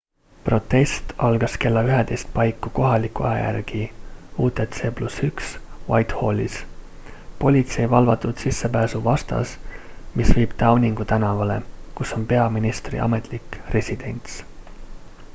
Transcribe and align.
protest 0.45 1.05
algas 1.25 1.55
kella 1.63 1.81
11.00 1.87 2.29
paiku 2.37 2.69
kohaliku 2.77 3.25
aja 3.31 3.41
järgi 3.43 3.81
utc 4.45 4.79
+1 5.01 5.51
whitehallis 5.89 6.55
politsei 7.43 7.85
valvatud 7.93 8.41
sissepääsu 8.45 9.03
vastas 9.09 9.53
mis 10.21 10.33
viib 10.39 10.57
downingu 10.65 11.07
tänavale 11.15 11.61
kus 12.01 12.17
on 12.19 12.25
peaministri 12.33 13.05
ametlik 13.09 13.61
residents 13.79 14.41